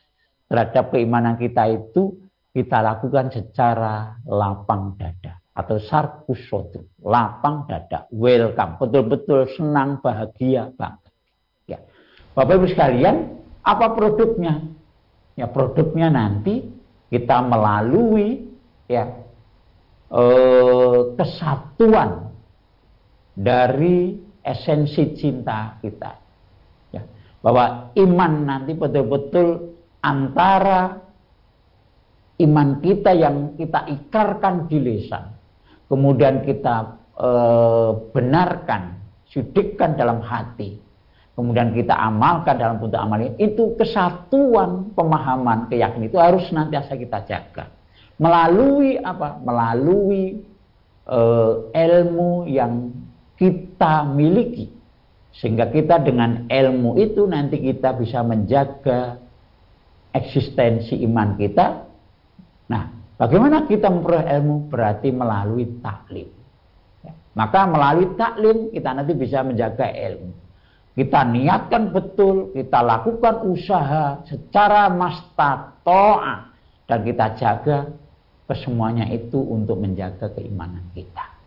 [0.48, 2.16] terhadap keimanan kita itu
[2.56, 11.12] kita lakukan secara lapang dada atau sarkus sotu, lapang dada, welcome, betul-betul senang, bahagia banget.
[11.68, 11.80] Ya.
[12.32, 14.64] Bapak Ibu sekalian, apa produknya?
[15.36, 16.64] Ya produknya nanti
[17.12, 18.56] kita melalui
[18.88, 19.20] ya
[20.16, 22.29] eh, kesatuan
[23.36, 26.12] dari esensi cinta kita.
[26.94, 27.04] Ya,
[27.44, 30.98] bahwa iman nanti betul-betul antara
[32.40, 35.36] iman kita yang kita ikarkan di lisan,
[35.92, 38.96] kemudian kita eh, benarkan,
[39.28, 40.80] sudikkan dalam hati,
[41.40, 47.24] kemudian kita amalkan dalam bentuk amal ini, itu kesatuan pemahaman keyakinan itu harus senantiasa kita
[47.24, 47.72] jaga.
[48.20, 49.40] Melalui apa?
[49.40, 50.44] Melalui
[51.08, 52.92] uh, ilmu yang
[53.40, 54.68] kita miliki.
[55.40, 59.16] Sehingga kita dengan ilmu itu nanti kita bisa menjaga
[60.12, 61.68] eksistensi iman kita.
[62.68, 62.84] Nah,
[63.16, 64.68] bagaimana kita memperoleh ilmu?
[64.68, 66.28] Berarti melalui taklim.
[67.08, 67.16] Ya.
[67.40, 70.50] Maka melalui taklim kita nanti bisa menjaga ilmu
[71.00, 76.52] kita niatkan betul, kita lakukan usaha secara mastatoa
[76.92, 77.88] dan kita jaga
[78.52, 81.39] kesemuanya itu untuk menjaga keimanan kita.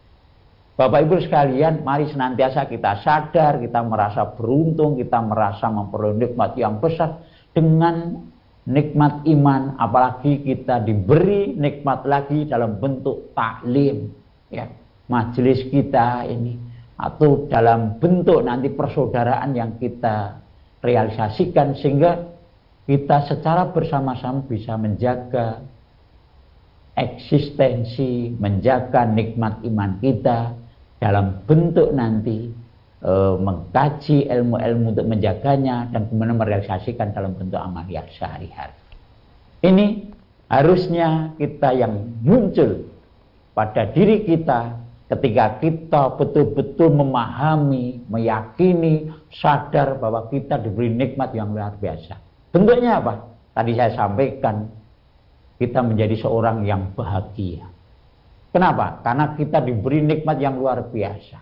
[0.83, 6.83] Bapak Ibu sekalian, mari senantiasa kita sadar, kita merasa beruntung, kita merasa memperoleh nikmat yang
[6.83, 7.23] besar.
[7.55, 8.19] Dengan
[8.67, 14.11] nikmat iman, apalagi kita diberi nikmat lagi dalam bentuk taklim,
[14.51, 14.67] ya
[15.07, 16.59] majelis kita ini
[16.99, 20.43] atau dalam bentuk nanti persaudaraan yang kita
[20.83, 22.27] realisasikan sehingga
[22.91, 25.63] kita secara bersama-sama bisa menjaga
[26.99, 30.62] eksistensi, menjaga nikmat iman kita
[31.03, 32.55] dalam bentuk nanti
[33.03, 33.13] e,
[33.43, 38.79] mengkaji ilmu-ilmu untuk menjaganya dan kemudian merealisasikan dalam bentuk amal yang sehari-hari.
[39.67, 40.15] Ini
[40.47, 42.87] harusnya kita yang muncul
[43.59, 51.77] pada diri kita Ketika kita betul-betul memahami, meyakini, sadar bahwa kita diberi nikmat yang luar
[51.77, 52.17] biasa.
[52.49, 53.21] Bentuknya apa?
[53.53, 54.73] Tadi saya sampaikan,
[55.61, 57.69] kita menjadi seorang yang bahagia.
[58.53, 59.01] Kenapa?
[59.01, 61.41] Karena kita diberi nikmat yang luar biasa.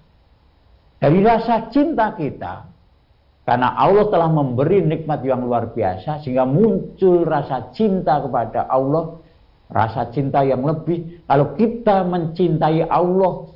[1.02, 2.70] Dari rasa cinta kita,
[3.42, 9.18] karena Allah telah memberi nikmat yang luar biasa, sehingga muncul rasa cinta kepada Allah,
[9.66, 11.26] rasa cinta yang lebih.
[11.26, 13.50] Kalau kita mencintai Allah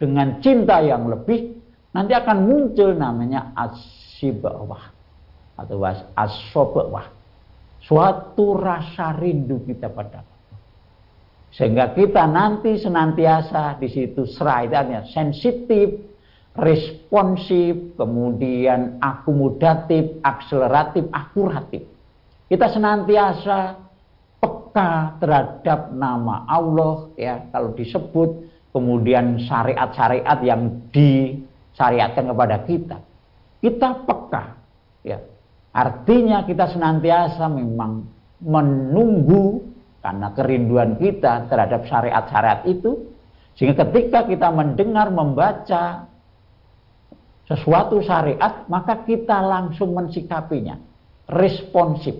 [0.00, 1.60] dengan cinta yang lebih,
[1.92, 4.96] nanti akan muncul namanya asyibawah
[5.60, 5.76] atau
[6.16, 7.12] asobawah.
[7.84, 10.35] Suatu rasa rindu kita pada Allah.
[11.56, 16.04] Sehingga kita nanti senantiasa di situ seraitannya sensitif,
[16.52, 21.88] responsif, kemudian akomodatif, akseleratif, akuratif.
[22.52, 23.72] Kita senantiasa
[24.36, 32.98] peka terhadap nama Allah ya kalau disebut kemudian syariat-syariat yang disyariatkan kepada kita.
[33.64, 34.44] Kita peka,
[35.00, 35.24] ya.
[35.72, 38.04] Artinya kita senantiasa memang
[38.44, 39.75] menunggu
[40.06, 43.10] karena kerinduan kita terhadap syariat-syariat itu
[43.58, 46.06] sehingga ketika kita mendengar membaca
[47.50, 50.78] sesuatu syariat maka kita langsung mensikapinya.
[51.26, 52.14] Responsif.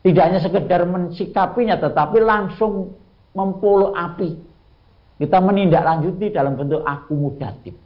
[0.00, 2.96] Tidak hanya sekedar mensikapinya tetapi langsung
[3.36, 4.32] mempolo api.
[5.20, 7.76] Kita menindaklanjuti dalam bentuk akomodatif.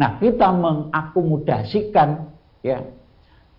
[0.00, 2.32] Nah, kita mengakomodasikan
[2.64, 2.80] ya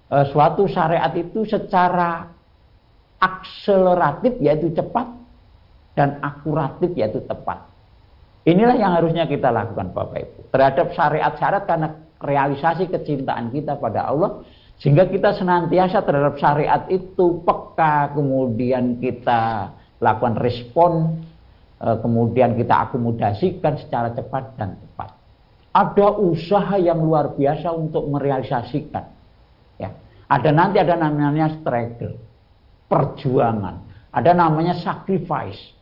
[0.10, 2.37] eh, suatu syariat itu secara
[3.18, 5.10] akseleratif yaitu cepat
[5.98, 7.66] dan akuratif yaitu tepat.
[8.48, 11.88] Inilah yang harusnya kita lakukan Bapak Ibu terhadap syariat-syariat karena
[12.24, 14.42] realisasi kecintaan kita pada Allah
[14.80, 21.18] sehingga kita senantiasa terhadap syariat itu peka kemudian kita lakukan respon
[21.78, 25.14] Eh, kemudian kita akomodasikan secara cepat dan tepat.
[25.78, 29.06] Ada usaha yang luar biasa untuk merealisasikan.
[29.78, 29.94] Ya.
[30.26, 32.18] Ada nanti ada namanya struggle,
[32.88, 33.84] perjuangan.
[34.12, 35.76] Ada namanya sacrifice.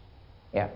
[0.56, 0.72] Ya.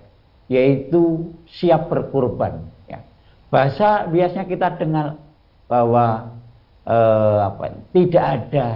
[0.50, 2.66] yaitu siap berkorban.
[2.90, 3.06] Ya.
[3.54, 5.22] Bahasa biasanya kita dengar
[5.70, 6.36] bahwa
[6.84, 7.64] eh, apa,
[7.94, 8.68] tidak ada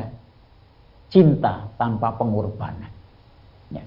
[1.10, 2.94] cinta tanpa pengorbanan.
[3.74, 3.84] Ya.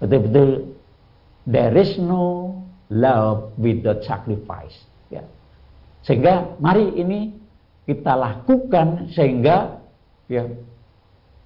[0.00, 0.72] Betul-betul
[1.44, 2.56] there is no
[2.88, 4.74] love without sacrifice.
[5.12, 5.28] Ya.
[6.00, 7.36] Sehingga mari ini
[7.84, 9.84] kita lakukan sehingga
[10.32, 10.48] ya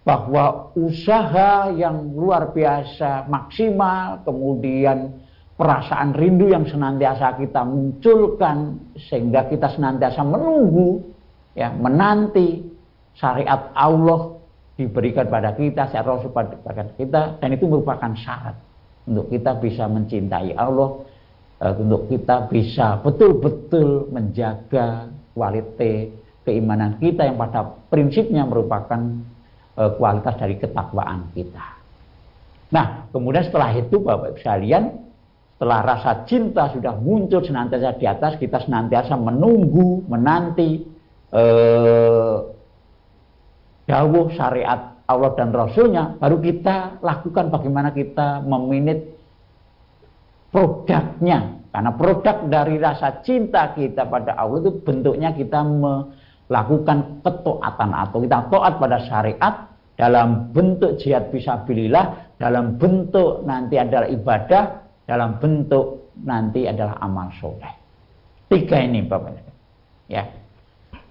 [0.07, 5.15] bahwa usaha yang luar biasa maksimal kemudian
[5.59, 11.03] perasaan rindu yang senantiasa kita munculkan sehingga kita senantiasa menunggu
[11.53, 12.63] ya menanti
[13.19, 14.39] syariat Allah
[14.79, 18.55] diberikan pada kita syariat Rasul pada kita dan itu merupakan syarat
[19.05, 21.03] untuk kita bisa mencintai Allah
[21.59, 26.15] eh, untuk kita bisa betul-betul menjaga kualitas
[26.49, 27.61] keimanan kita yang pada
[27.93, 29.38] prinsipnya merupakan e,
[29.95, 31.79] kualitas dari ketakwaan kita.
[32.69, 34.85] Nah, kemudian setelah itu Bapak Ibu sekalian,
[35.57, 40.85] setelah rasa cinta sudah muncul senantiasa di atas, kita senantiasa menunggu, menanti
[41.33, 41.43] e,
[43.89, 49.17] dawuh syariat Allah dan Rasulnya, baru kita lakukan bagaimana kita meminit
[50.53, 51.57] produknya.
[51.69, 56.13] Karena produk dari rasa cinta kita pada Allah itu bentuknya kita me,
[56.49, 59.55] lakukan ketaatan atau kita taat pada syariat
[60.01, 64.65] dalam bentuk jihad fisabilillah, dalam bentuk nanti adalah ibadah,
[65.05, 67.73] dalam bentuk nanti adalah amal soleh.
[68.49, 69.45] Tiga ini Bapak
[70.09, 70.25] ya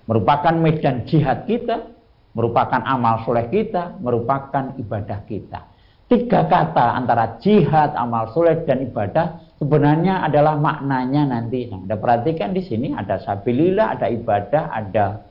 [0.07, 1.93] merupakan medan jihad kita,
[2.33, 5.67] merupakan amal soleh kita, merupakan ibadah kita.
[6.07, 11.67] Tiga kata antara jihad, amal soleh dan ibadah sebenarnya adalah maknanya nanti.
[11.67, 15.26] Nah, Anda perhatikan di sini ada sabilillah, ada ibadah, ada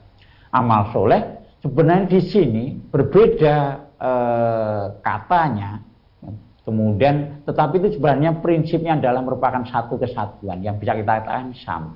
[0.51, 3.55] amal soleh sebenarnya di sini berbeda
[3.97, 4.11] e,
[5.01, 5.83] katanya.
[6.67, 11.95] Kemudian tetapi itu sebenarnya prinsipnya adalah merupakan satu kesatuan yang bisa kita katakan sama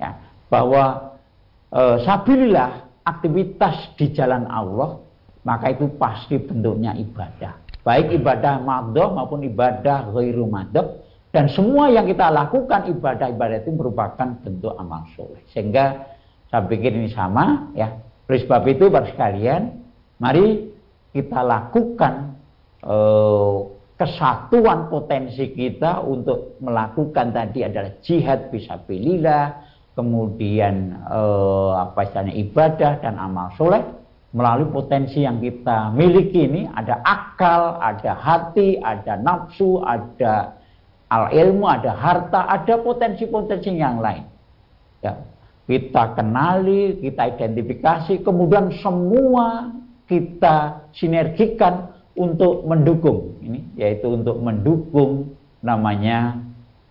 [0.00, 0.16] ya
[0.48, 1.12] bahwa
[1.68, 5.04] e, sabilillah aktivitas di jalan Allah
[5.44, 7.60] maka itu pasti bentuknya ibadah.
[7.84, 14.38] Baik ibadah madhah maupun ibadah ghairu madhah dan semua yang kita lakukan ibadah-ibadah itu merupakan
[14.40, 15.44] bentuk amal soleh.
[15.52, 16.13] Sehingga
[16.54, 17.98] saya pikir ini sama ya.
[18.30, 19.82] Oleh sebab itu para sekalian,
[20.22, 20.70] mari
[21.10, 22.38] kita lakukan
[22.78, 23.56] eh,
[23.98, 29.44] kesatuan potensi kita untuk melakukan tadi adalah jihad bisa fisabilillah,
[29.98, 33.82] kemudian eh, apa istilahnya ibadah dan amal soleh
[34.30, 40.54] melalui potensi yang kita miliki ini ada akal, ada hati, ada nafsu, ada
[41.10, 44.22] al ilmu, ada harta, ada potensi-potensi yang lain.
[45.02, 45.18] Ya,
[45.64, 49.72] kita kenali, kita identifikasi, kemudian semua
[50.04, 56.38] kita sinergikan untuk mendukung ini yaitu untuk mendukung namanya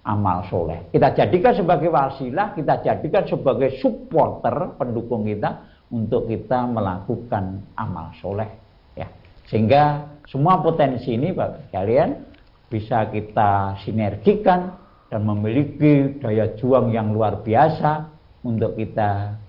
[0.03, 0.89] amal soleh.
[0.91, 8.49] Kita jadikan sebagai wasilah, kita jadikan sebagai supporter pendukung kita untuk kita melakukan amal soleh.
[8.97, 9.07] Ya,
[9.47, 12.19] sehingga semua potensi ini, Bapak kalian
[12.67, 14.75] bisa kita sinergikan
[15.07, 18.12] dan memiliki daya juang yang luar biasa
[18.43, 19.39] untuk kita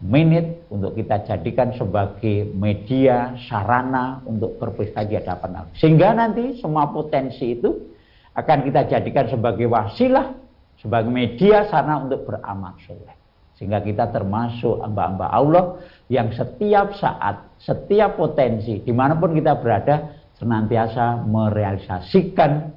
[0.00, 5.72] menit untuk kita jadikan sebagai media sarana untuk berpesta di hadapan Allah.
[5.76, 7.92] Sehingga nanti semua potensi itu
[8.32, 10.32] akan kita jadikan sebagai wasilah,
[10.80, 13.12] sebagai media sarana untuk beramal soleh.
[13.60, 15.64] Sehingga kita termasuk hamba-hamba Allah
[16.08, 22.72] yang setiap saat, setiap potensi, di mana pun kita berada, senantiasa merealisasikan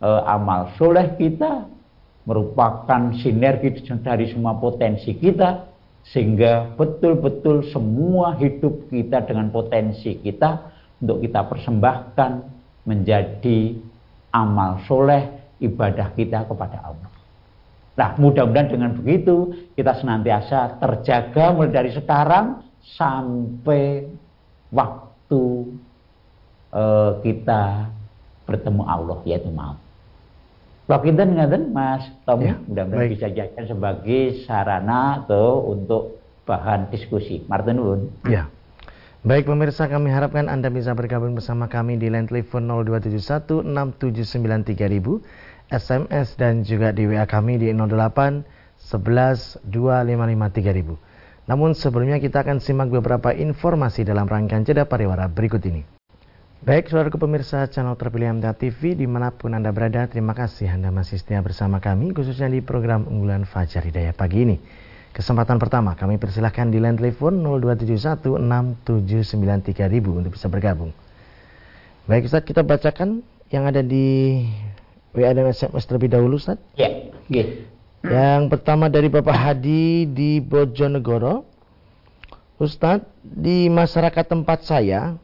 [0.00, 1.68] e, amal soleh kita
[2.24, 5.68] merupakan sinergi dari semua potensi kita
[6.04, 12.32] sehingga betul-betul semua hidup kita dengan potensi kita untuk kita persembahkan
[12.84, 13.76] menjadi
[14.32, 17.10] amal soleh ibadah kita kepada Allah.
[17.94, 24.10] Nah mudah-mudahan dengan begitu kita senantiasa terjaga mulai dari sekarang sampai
[24.74, 25.42] waktu
[26.74, 27.88] uh, kita
[28.44, 29.83] bertemu Allah yaitu maut.
[30.84, 37.40] Lokinten ngaten Mas Tommy ya, mudah-mudahan bisa jadikan sebagai sarana atau untuk bahan diskusi.
[37.48, 38.12] Martin Ulun.
[38.28, 38.52] Ya.
[39.24, 46.60] Baik pemirsa kami harapkan Anda bisa bergabung bersama kami di line telepon 02716793000 SMS dan
[46.60, 48.44] juga di WA kami di 08
[48.76, 55.93] 11 255 Namun sebelumnya kita akan simak beberapa informasi dalam rangkaian jeda pariwara berikut ini.
[56.64, 60.88] Baik, saudara pemirsa channel terpilih MTA TV di mana pun Anda berada, terima kasih Anda
[60.88, 64.56] masih setia bersama kami, khususnya di program unggulan Fajar Hidayah pagi ini.
[65.12, 67.36] Kesempatan pertama, kami persilahkan di line telepon
[68.80, 70.88] 02716793000 untuk bisa bergabung.
[72.08, 73.20] Baik Ustaz, kita bacakan
[73.52, 74.40] yang ada di
[75.12, 76.56] WA dan SMS terlebih dahulu Ustaz.
[76.80, 77.44] Ya, ya.
[78.00, 81.44] Yang pertama dari Bapak Hadi di Bojonegoro.
[82.56, 85.20] Ustadz, di masyarakat tempat saya,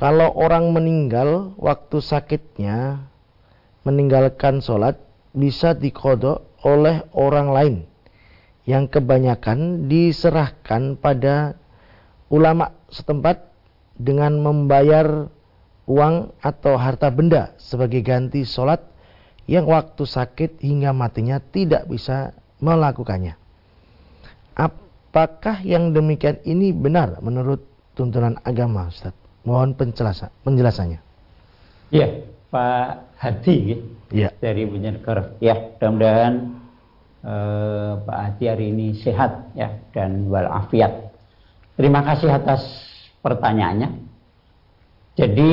[0.00, 3.04] kalau orang meninggal waktu sakitnya,
[3.84, 4.96] meninggalkan sholat,
[5.36, 7.74] bisa dikodok oleh orang lain.
[8.64, 11.52] Yang kebanyakan diserahkan pada
[12.32, 13.44] ulama setempat
[14.00, 15.28] dengan membayar
[15.84, 18.80] uang atau harta benda sebagai ganti sholat
[19.44, 22.32] yang waktu sakit hingga matinya tidak bisa
[22.64, 23.36] melakukannya.
[24.56, 29.19] Apakah yang demikian ini benar menurut tuntunan agama, Ustaz?
[29.44, 31.00] Mohon penjelasan, penjelasannya.
[31.90, 32.08] Iya,
[32.52, 33.80] Pak Hadi
[34.12, 34.28] ya.
[34.38, 35.36] dari Banjarnegara.
[35.40, 36.34] Ya, mudah-mudahan
[37.24, 41.12] eh, Pak Hadi hari ini sehat ya dan walafiat.
[41.74, 42.62] Terima kasih atas
[43.24, 43.88] pertanyaannya.
[45.16, 45.52] Jadi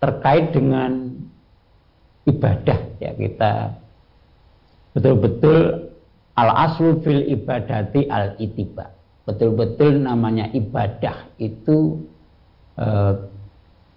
[0.00, 1.12] terkait dengan
[2.24, 3.52] ibadah ya kita
[4.96, 5.92] betul-betul
[6.36, 8.92] al aslu fil ibadati al itiba
[9.28, 12.00] betul-betul namanya ibadah itu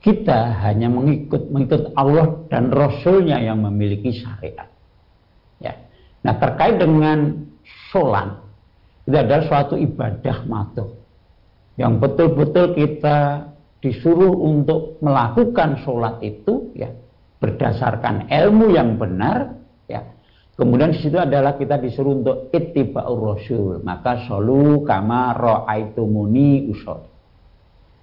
[0.03, 4.67] kita hanya mengikut mengikut Allah dan Rasulnya yang memiliki syariat
[5.63, 5.73] ya
[6.23, 7.47] nah terkait dengan
[7.91, 8.43] sholat
[9.07, 10.89] itu adalah suatu ibadah matuh
[11.79, 16.91] yang betul-betul kita disuruh untuk melakukan sholat itu ya
[17.39, 20.13] berdasarkan ilmu yang benar ya
[20.53, 23.81] Kemudian di situ adalah kita disuruh untuk ittiba'ur rasul.
[23.81, 27.09] Maka solu kama ra'aitumuni usol.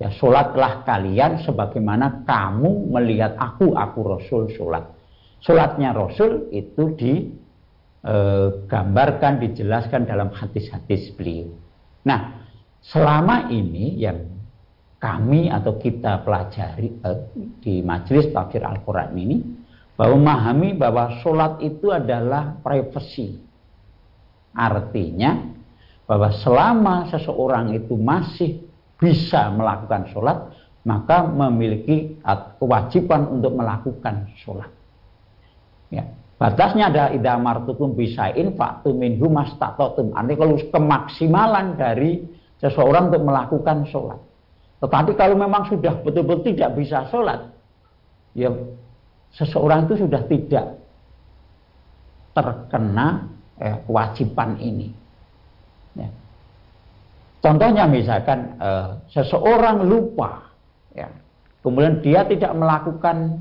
[0.00, 4.88] Ya, sholatlah kalian sebagaimana kamu melihat aku, aku rasul sholat.
[5.44, 6.96] Sholatnya rasul itu
[8.00, 11.52] digambarkan, e, dijelaskan dalam hadis-hadis beliau.
[12.08, 12.48] Nah,
[12.80, 14.24] selama ini yang
[14.96, 17.10] kami atau kita pelajari e,
[17.60, 19.36] di majelis tafsir Al-Quran ini,
[20.00, 23.36] bahwa memahami bahwa sholat itu adalah privasi.
[24.56, 25.44] Artinya
[26.08, 28.69] bahwa selama seseorang itu masih
[29.00, 30.52] bisa melakukan sholat,
[30.84, 32.20] maka memiliki
[32.60, 34.70] kewajiban untuk melakukan sholat.
[35.88, 36.04] Ya.
[36.40, 40.16] Batasnya ada idamartukum bisain faktu minhu mastatotum.
[40.16, 42.24] Artinya kalau kemaksimalan dari
[42.60, 44.20] seseorang untuk melakukan sholat.
[44.80, 47.52] Tetapi kalau memang sudah betul-betul tidak bisa sholat,
[48.32, 48.48] ya
[49.36, 50.80] seseorang itu sudah tidak
[52.32, 53.28] terkena
[53.60, 54.88] eh, kewajiban ini.
[55.92, 56.08] Ya.
[57.40, 60.52] Contohnya misalkan eh, seseorang lupa,
[60.92, 61.08] ya,
[61.64, 63.40] kemudian dia tidak melakukan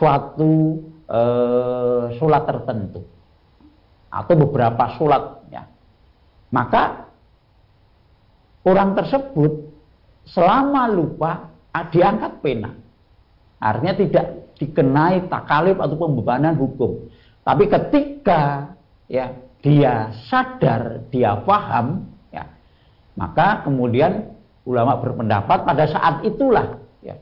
[0.00, 3.04] suatu eh, sholat tertentu
[4.08, 5.68] atau beberapa sholat, ya,
[6.48, 7.12] maka
[8.64, 9.52] orang tersebut
[10.24, 11.52] selama lupa
[11.92, 12.72] diangkat pena.
[13.60, 14.26] Artinya tidak
[14.56, 17.10] dikenai takalif atau pembebanan hukum.
[17.44, 18.72] Tapi ketika
[19.10, 22.13] ya dia sadar, dia paham,
[23.14, 24.34] maka kemudian
[24.66, 27.14] ulama berpendapat pada saat itulah ya,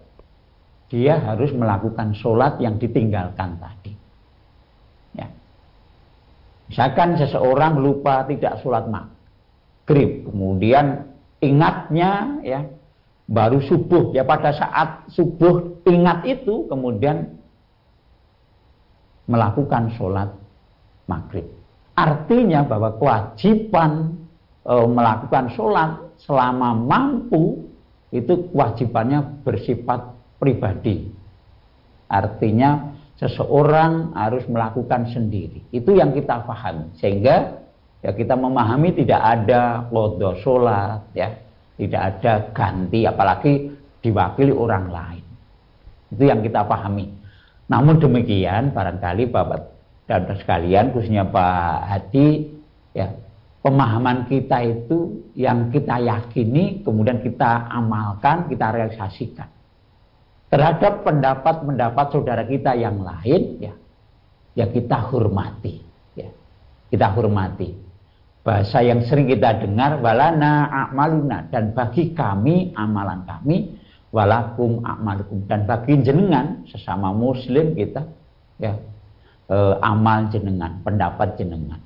[0.88, 3.92] dia harus melakukan sholat yang ditinggalkan tadi.
[5.12, 5.28] Ya.
[6.70, 11.12] Misalkan seseorang lupa tidak sholat maghrib, kemudian
[11.42, 12.60] ingatnya ya
[13.26, 17.38] baru subuh ya pada saat subuh ingat itu kemudian
[19.26, 20.30] melakukan sholat
[21.10, 21.46] maghrib
[21.98, 24.21] artinya bahwa kewajiban
[24.62, 27.68] e, melakukan sholat selama mampu
[28.14, 31.10] itu kewajibannya bersifat pribadi
[32.06, 37.62] artinya seseorang harus melakukan sendiri itu yang kita pahami sehingga
[38.02, 41.42] ya kita memahami tidak ada kodo sholat ya
[41.82, 45.24] tidak ada ganti apalagi diwakili orang lain.
[46.12, 47.08] Itu yang kita pahami.
[47.70, 49.72] Namun demikian barangkali Bapak
[50.04, 52.52] dan sekalian khususnya Pak Hadi
[52.92, 53.08] ya
[53.62, 59.48] pemahaman kita itu yang kita yakini kemudian kita amalkan, kita realisasikan.
[60.52, 63.72] Terhadap pendapat-pendapat saudara kita yang lain ya
[64.52, 65.80] ya kita hormati
[66.12, 66.28] ya.
[66.92, 67.72] Kita hormati
[68.42, 73.78] bahasa yang sering kita dengar walana amaluna dan bagi kami amalan kami
[74.10, 78.02] walakum amalukum dan bagi jenengan sesama muslim kita
[78.58, 78.74] ya
[79.46, 81.78] e, amal jenengan pendapat jenengan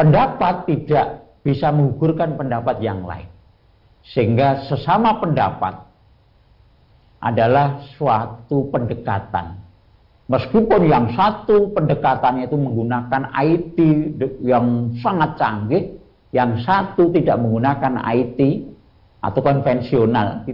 [0.00, 3.28] pendapat tidak bisa menggugurkan pendapat yang lain
[4.16, 5.76] sehingga sesama pendapat
[7.20, 9.60] adalah suatu pendekatan
[10.30, 13.78] Meskipun yang satu pendekatannya itu menggunakan IT
[14.46, 15.98] yang sangat canggih,
[16.30, 18.38] yang satu tidak menggunakan IT
[19.26, 20.46] atau konvensional,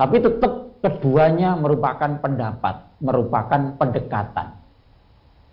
[0.00, 4.56] tapi tetap keduanya merupakan pendapat, merupakan pendekatan.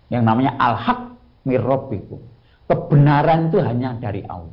[0.08, 1.12] Yang namanya al-haq
[1.44, 2.16] mirrobiku.
[2.68, 4.52] Kebenaran itu hanya dari Allah.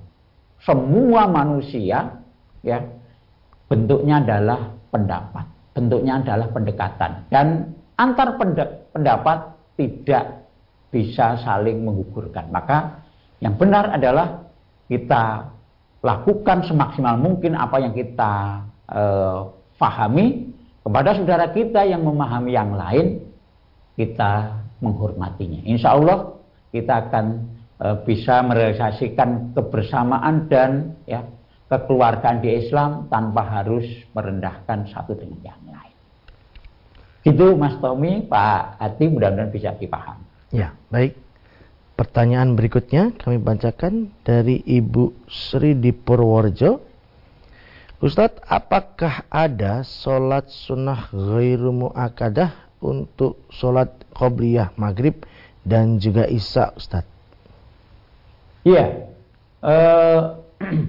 [0.63, 2.15] Semua manusia
[2.63, 2.79] ya
[3.67, 5.45] bentuknya adalah pendapat,
[5.75, 8.39] bentuknya adalah pendekatan dan antar
[8.95, 9.37] pendapat
[9.75, 10.47] tidak
[10.89, 12.47] bisa saling menggugurkan.
[12.55, 13.03] Maka
[13.43, 14.47] yang benar adalah
[14.87, 15.51] kita
[15.99, 18.63] lakukan semaksimal mungkin apa yang kita
[18.95, 19.37] eh,
[19.75, 20.55] fahami
[20.85, 23.19] kepada saudara kita yang memahami yang lain
[23.99, 25.65] kita menghormatinya.
[25.65, 26.37] Insya Allah
[26.71, 27.54] kita akan
[28.07, 31.27] bisa merealisasikan kebersamaan dan ya
[31.67, 33.83] kekeluargaan di Islam tanpa harus
[34.15, 35.95] merendahkan satu dengan yang lain.
[37.25, 40.23] Itu Mas Tommy, Pak Hati mudah-mudahan bisa dipahami.
[40.53, 41.17] Ya, baik.
[41.95, 46.83] Pertanyaan berikutnya kami bacakan dari Ibu Sri di Purworejo.
[48.03, 55.23] Ustadz, apakah ada sholat sunnah ghairu mu'akadah untuk sholat qobliyah maghrib
[55.63, 57.14] dan juga isya Ustadz?
[58.65, 58.85] Iya.
[59.61, 60.19] Uh,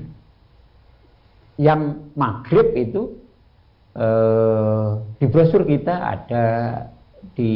[1.67, 3.17] yang maghrib itu
[3.97, 6.47] uh, di brosur kita ada
[7.33, 7.55] di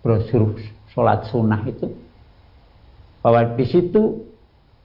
[0.00, 0.56] brosur
[0.92, 1.92] sholat sunnah itu
[3.20, 4.24] bahwa di situ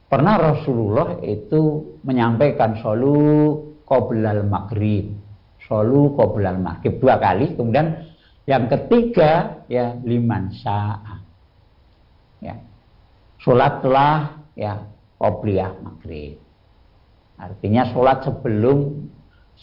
[0.08, 3.56] pernah Rasulullah itu menyampaikan solu
[3.88, 5.16] qoblal maghrib
[5.64, 8.12] solu qoblal maghrib dua kali kemudian
[8.44, 11.22] yang ketiga ya liman sya'a.
[12.42, 12.58] Ya.
[13.42, 14.86] Sholatlah ya
[15.18, 16.38] qobliyah maghrib.
[17.38, 19.10] Artinya sholat sebelum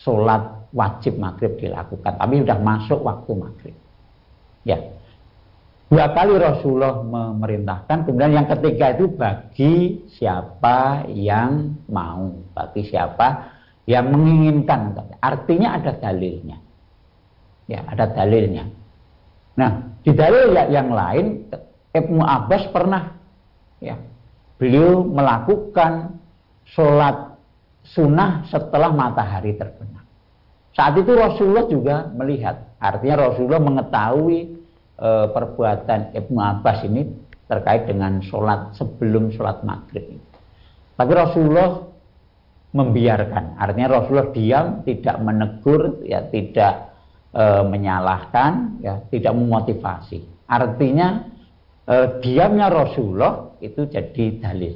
[0.04, 2.20] sholat wajib maghrib dilakukan.
[2.20, 3.78] Tapi sudah masuk waktu maghrib.
[4.68, 4.80] Ya.
[5.90, 8.06] Dua kali Rasulullah memerintahkan.
[8.06, 12.36] Kemudian yang ketiga itu bagi siapa yang mau.
[12.54, 13.58] Bagi siapa
[13.90, 14.94] yang menginginkan.
[15.18, 16.62] Artinya ada dalilnya.
[17.66, 18.70] Ya, ada dalilnya.
[19.58, 21.48] Nah, di dalil yang lain
[21.90, 23.19] Ibnu Abbas pernah
[23.80, 23.96] ya,
[24.60, 26.20] beliau melakukan
[26.68, 27.36] sholat
[27.84, 30.06] sunnah setelah matahari terbenam.
[30.78, 34.40] Saat itu Rasulullah juga melihat, artinya Rasulullah mengetahui
[34.96, 37.10] e, perbuatan Ibnu Abbas ini
[37.50, 40.22] terkait dengan sholat sebelum sholat maghrib.
[40.94, 41.90] Tapi Rasulullah
[42.70, 46.94] membiarkan, artinya Rasulullah diam, tidak menegur, ya tidak
[47.34, 50.22] e, menyalahkan, ya tidak memotivasi.
[50.46, 51.26] Artinya
[51.90, 54.76] e, diamnya Rasulullah itu jadi dalil.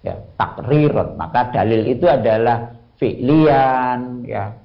[0.00, 1.20] Ya, takriron.
[1.20, 4.56] Maka dalil itu adalah fi'lian, ya,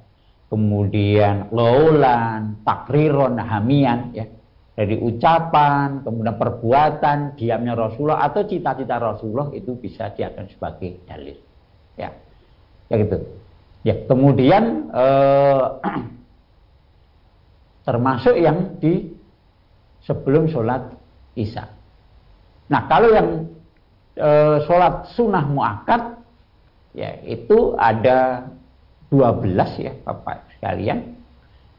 [0.48, 4.28] kemudian laulan, takriron, hamian, ya.
[4.76, 11.40] Dari ucapan, kemudian perbuatan, diamnya Rasulullah atau cita-cita Rasulullah itu bisa diakan sebagai dalil.
[11.96, 12.12] Ya,
[12.92, 13.24] ya gitu.
[13.88, 15.64] Ya, kemudian eh,
[17.88, 19.16] termasuk yang di
[20.04, 20.92] sebelum sholat
[21.40, 21.72] isya.
[22.72, 23.30] Nah kalau yang
[24.18, 24.30] e,
[24.66, 26.22] sholat sunnah muakat
[26.96, 28.50] ya itu ada
[29.10, 31.18] 12 ya Bapak sekalian.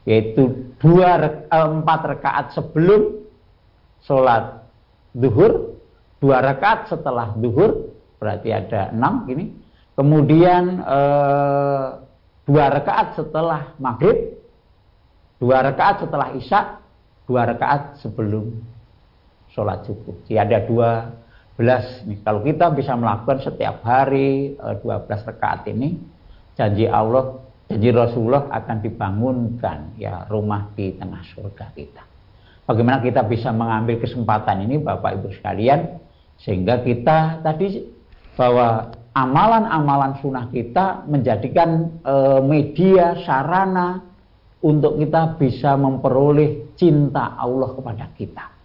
[0.07, 3.27] Yaitu dua e, empat rakaat sebelum
[4.07, 4.63] sholat
[5.11, 5.75] duhur
[6.23, 9.51] dua rakaat setelah duhur berarti ada enam gini
[9.99, 10.99] kemudian e,
[12.47, 14.37] dua rakaat setelah maghrib
[15.37, 16.81] Dua rakaat setelah isya,
[17.29, 18.57] dua rakaat sebelum
[19.57, 20.13] sholat subuh.
[20.29, 21.17] Jadi ada dua
[21.57, 22.05] belas.
[22.05, 25.97] Nih, kalau kita bisa melakukan setiap hari eh, dua belas rakaat ini,
[26.53, 32.05] janji Allah, janji Rasulullah akan dibangunkan ya rumah di tengah surga kita.
[32.69, 36.03] Bagaimana kita bisa mengambil kesempatan ini Bapak Ibu sekalian
[36.37, 37.79] sehingga kita tadi
[38.35, 44.03] bahwa amalan-amalan sunnah kita menjadikan e, media sarana
[44.59, 48.56] untuk kita bisa memperoleh cinta Allah kepada kita.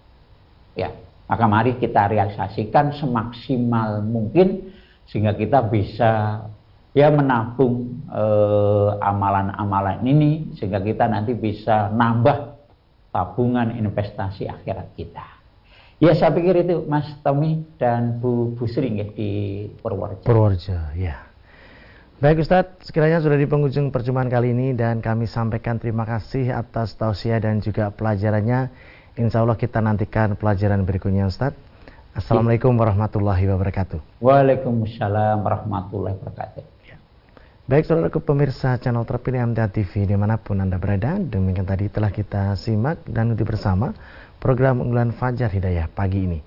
[0.73, 0.95] Ya,
[1.29, 4.73] maka mari kita realisasikan semaksimal mungkin
[5.09, 6.45] sehingga kita bisa
[6.93, 12.53] ya menabung eh, amalan-amalan eh, ini sehingga kita nanti bisa nambah
[13.13, 15.27] tabungan investasi akhirat kita.
[16.03, 19.31] Ya saya pikir itu Mas Tommy dan Bu Busri di
[19.79, 20.27] Purworejo.
[20.27, 21.31] Purworejo, ya.
[22.19, 26.95] Baik Ustadz, sekiranya sudah di penghujung perjumpaan kali ini dan kami sampaikan terima kasih atas
[26.95, 28.71] tausiah dan juga pelajarannya.
[29.13, 31.53] Insya Allah kita nantikan pelajaran berikutnya Ustadz.
[32.17, 34.25] Assalamualaikum warahmatullahi wabarakatuh.
[34.25, 36.65] Waalaikumsalam warahmatullahi wabarakatuh.
[36.89, 36.97] Ya.
[37.69, 42.09] Baik saudara pemirsa channel terpilih MTA TV di mana pun Anda berada, demikian tadi telah
[42.09, 43.93] kita simak dan ikuti bersama
[44.41, 46.41] program unggulan Fajar Hidayah pagi ini.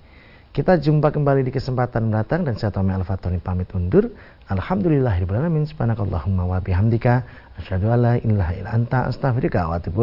[0.50, 4.10] Kita jumpa kembali di kesempatan mendatang dan saya Tommy Al-Fatoni pamit undur.
[4.50, 5.70] Alhamdulillahirrahmanirrahim.
[5.70, 7.22] Subhanakallahumma wa bihamdika.
[7.62, 10.02] Asyadu ala ilaha ila anta astaghfirika wa atubu